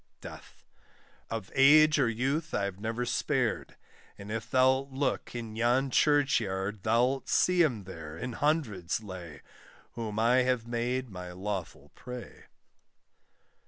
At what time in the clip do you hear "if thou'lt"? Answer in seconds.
4.31-4.91